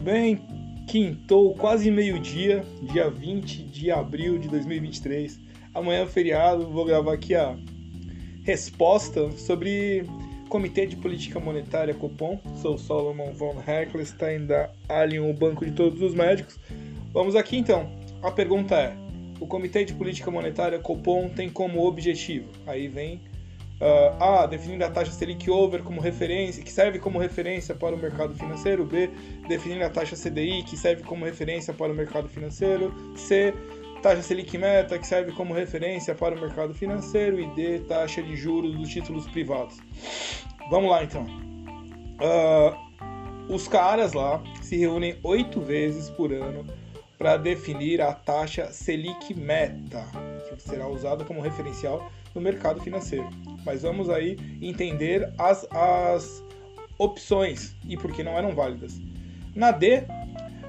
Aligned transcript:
muito 0.00 0.02
bem. 0.02 0.40
Quintou 0.86 1.54
quase 1.54 1.90
meio-dia, 1.90 2.64
dia 2.82 3.08
20 3.10 3.62
de 3.64 3.90
abril 3.90 4.38
de 4.38 4.48
2023. 4.48 5.38
Amanhã 5.74 6.02
é 6.02 6.06
feriado, 6.06 6.66
vou 6.68 6.84
gravar 6.84 7.12
aqui 7.12 7.34
a 7.34 7.56
resposta 8.42 9.30
sobre 9.32 10.04
Comitê 10.48 10.86
de 10.86 10.96
Política 10.96 11.38
Monetária 11.38 11.94
Copom. 11.94 12.40
Sou 12.56 12.76
Solomon 12.76 13.32
von 13.32 13.62
Heckelstein 13.64 14.46
da 14.46 14.70
Alien, 14.88 15.30
o 15.30 15.34
banco 15.34 15.64
de 15.64 15.72
todos 15.72 16.00
os 16.02 16.14
médicos. 16.14 16.58
Vamos 17.12 17.36
aqui 17.36 17.56
então. 17.56 17.88
A 18.22 18.30
pergunta 18.30 18.74
é: 18.74 18.96
o 19.38 19.46
Comitê 19.46 19.84
de 19.84 19.92
Política 19.92 20.30
Monetária 20.30 20.78
Copom 20.78 21.28
tem 21.28 21.48
como 21.50 21.86
objetivo? 21.86 22.48
Aí 22.66 22.88
vem 22.88 23.20
Uh, 23.80 24.22
A. 24.22 24.46
Definir 24.46 24.82
a 24.84 24.90
taxa 24.90 25.10
Selic 25.10 25.50
over 25.50 25.82
como 25.82 26.00
referência, 26.00 26.62
que 26.62 26.70
serve 26.70 26.98
como 26.98 27.18
referência 27.18 27.74
para 27.74 27.94
o 27.94 27.98
mercado 27.98 28.34
financeiro. 28.34 28.84
B. 28.84 29.10
Definir 29.48 29.82
a 29.82 29.90
taxa 29.90 30.16
CDI, 30.16 30.62
que 30.62 30.76
serve 30.76 31.02
como 31.02 31.24
referência 31.24 31.72
para 31.72 31.90
o 31.90 31.94
mercado 31.94 32.28
financeiro. 32.28 32.94
C. 33.16 33.54
Taxa 34.02 34.22
Selic 34.22 34.56
meta, 34.58 34.98
que 34.98 35.06
serve 35.06 35.32
como 35.32 35.54
referência 35.54 36.14
para 36.14 36.34
o 36.34 36.40
mercado 36.40 36.74
financeiro. 36.74 37.40
E 37.40 37.46
D. 37.54 37.80
Taxa 37.80 38.22
de 38.22 38.36
juros 38.36 38.76
dos 38.76 38.88
títulos 38.90 39.26
privados. 39.28 39.78
Vamos 40.70 40.90
lá 40.90 41.02
então. 41.02 41.24
Uh, 42.20 42.90
os 43.52 43.66
caras 43.66 44.12
lá 44.12 44.42
se 44.60 44.76
reúnem 44.76 45.18
oito 45.24 45.60
vezes 45.60 46.10
por 46.10 46.32
ano 46.32 46.66
para 47.18 47.36
definir 47.36 48.00
a 48.00 48.12
taxa 48.14 48.72
Selic 48.72 49.34
meta, 49.34 50.06
que 50.56 50.62
será 50.62 50.86
usada 50.88 51.24
como 51.24 51.40
referencial 51.40 52.10
no 52.34 52.40
mercado 52.40 52.80
financeiro. 52.80 53.28
Mas 53.64 53.82
vamos 53.82 54.08
aí 54.08 54.36
entender 54.60 55.32
as, 55.38 55.66
as 55.70 56.44
opções 56.98 57.74
e 57.88 57.96
por 57.96 58.12
que 58.12 58.22
não 58.22 58.36
eram 58.36 58.54
válidas. 58.54 59.00
Na 59.54 59.70
D, 59.70 60.02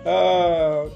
uh, 0.05 0.89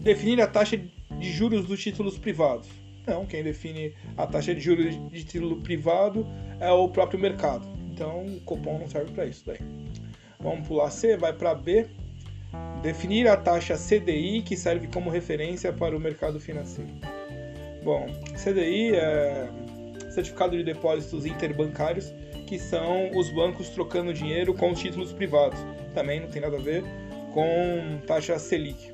definir 0.00 0.40
a 0.40 0.46
taxa 0.46 0.76
de 0.76 1.32
juros 1.32 1.66
dos 1.66 1.82
títulos 1.82 2.16
privados. 2.18 2.68
Não, 3.06 3.26
quem 3.26 3.42
define 3.42 3.94
a 4.16 4.26
taxa 4.26 4.54
de 4.54 4.60
juros 4.60 4.94
de 5.10 5.24
título 5.24 5.60
privado 5.60 6.26
é 6.60 6.70
o 6.70 6.88
próprio 6.88 7.18
mercado. 7.18 7.66
Então 7.90 8.24
o 8.24 8.40
Copom 8.40 8.78
não 8.78 8.88
serve 8.88 9.12
para 9.12 9.26
isso 9.26 9.44
daí. 9.46 9.58
Vamos 10.38 10.66
pular 10.66 10.90
C, 10.90 11.16
vai 11.16 11.32
para 11.32 11.54
B. 11.54 11.86
Definir 12.82 13.28
a 13.28 13.36
taxa 13.36 13.76
CDI 13.76 14.42
que 14.42 14.56
serve 14.56 14.88
como 14.88 15.10
referência 15.10 15.72
para 15.72 15.96
o 15.96 16.00
mercado 16.00 16.40
financeiro. 16.40 16.90
Bom, 17.82 18.06
CDI 18.36 18.94
é 18.94 19.48
certificado 20.10 20.56
de 20.56 20.62
depósitos 20.62 21.24
interbancários, 21.24 22.12
que 22.46 22.58
são 22.58 23.10
os 23.16 23.30
bancos 23.30 23.68
trocando 23.70 24.12
dinheiro 24.12 24.52
com 24.52 24.74
títulos 24.74 25.12
privados. 25.12 25.58
Também 25.94 26.20
não 26.20 26.28
tem 26.28 26.42
nada 26.42 26.56
a 26.56 26.60
ver 26.60 26.84
com 27.32 28.00
taxa 28.06 28.38
Selic. 28.38 28.92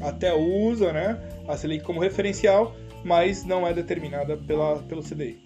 Até 0.00 0.34
usa 0.34 0.92
né, 0.92 1.18
a 1.46 1.56
Selic 1.56 1.84
como 1.84 2.00
referencial, 2.00 2.74
mas 3.04 3.44
não 3.44 3.66
é 3.66 3.72
determinada 3.72 4.36
pela, 4.36 4.82
pelo 4.82 5.02
CDI. 5.02 5.38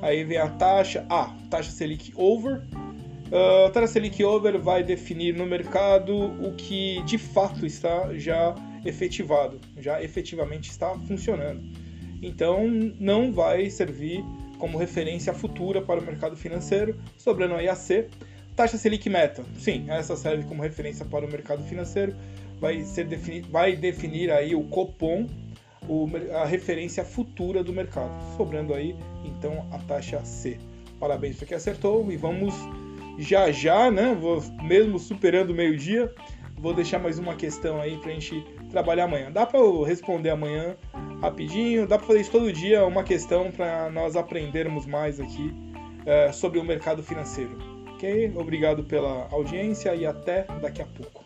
Aí 0.00 0.24
vem 0.24 0.38
a 0.38 0.48
taxa 0.48 1.04
A, 1.08 1.34
taxa 1.50 1.70
Selic 1.70 2.12
over. 2.16 2.62
Uh, 3.32 3.66
a 3.66 3.70
taxa 3.70 3.88
Selic 3.88 4.22
over 4.22 4.58
vai 4.58 4.82
definir 4.82 5.34
no 5.34 5.46
mercado 5.46 6.14
o 6.14 6.54
que 6.54 7.02
de 7.02 7.18
fato 7.18 7.66
está 7.66 8.14
já 8.14 8.54
efetivado, 8.84 9.60
já 9.78 10.02
efetivamente 10.02 10.70
está 10.70 10.94
funcionando. 11.00 11.83
Então 12.24 12.66
não 12.98 13.30
vai 13.30 13.68
servir 13.68 14.24
como 14.58 14.78
referência 14.78 15.34
futura 15.34 15.82
para 15.82 16.00
o 16.00 16.02
mercado 16.02 16.34
financeiro, 16.34 16.96
sobrando 17.18 17.54
aí 17.54 17.68
a 17.68 17.74
C. 17.74 18.08
Taxa 18.56 18.78
Selic 18.78 19.10
Meta, 19.10 19.44
sim, 19.58 19.84
essa 19.88 20.16
serve 20.16 20.44
como 20.44 20.62
referência 20.62 21.04
para 21.04 21.26
o 21.26 21.30
mercado 21.30 21.62
financeiro, 21.64 22.14
vai, 22.60 22.82
ser 22.82 23.04
defini 23.04 23.40
vai 23.40 23.74
definir 23.74 24.30
aí 24.30 24.54
o 24.54 24.62
Copom, 24.64 25.26
o, 25.88 26.08
a 26.32 26.46
referência 26.46 27.04
futura 27.04 27.64
do 27.64 27.72
mercado, 27.72 28.12
sobrando 28.36 28.72
aí 28.72 28.96
então 29.24 29.66
a 29.72 29.78
taxa 29.78 30.24
C. 30.24 30.56
Parabéns 31.00 31.36
para 31.36 31.48
quem 31.48 31.56
acertou 31.56 32.10
e 32.10 32.16
vamos 32.16 32.54
já 33.18 33.50
já, 33.50 33.90
né? 33.90 34.16
Mesmo 34.62 34.98
superando 34.98 35.50
o 35.50 35.54
meio-dia, 35.54 36.10
vou 36.64 36.72
deixar 36.72 36.98
mais 36.98 37.18
uma 37.18 37.34
questão 37.36 37.78
aí 37.78 37.98
para 37.98 38.10
a 38.10 38.14
gente 38.14 38.42
trabalhar 38.70 39.04
amanhã. 39.04 39.30
Dá 39.30 39.44
para 39.44 39.58
eu 39.60 39.82
responder 39.82 40.30
amanhã 40.30 40.74
rapidinho, 41.20 41.86
dá 41.86 41.98
para 41.98 42.06
fazer 42.06 42.22
isso 42.22 42.32
todo 42.32 42.50
dia, 42.50 42.86
uma 42.86 43.04
questão 43.04 43.50
para 43.50 43.90
nós 43.90 44.16
aprendermos 44.16 44.86
mais 44.86 45.20
aqui 45.20 45.54
é, 46.06 46.32
sobre 46.32 46.58
o 46.58 46.64
mercado 46.64 47.02
financeiro. 47.02 47.54
Ok? 47.92 48.32
Obrigado 48.34 48.82
pela 48.82 49.28
audiência 49.30 49.94
e 49.94 50.06
até 50.06 50.46
daqui 50.62 50.80
a 50.80 50.86
pouco. 50.86 51.22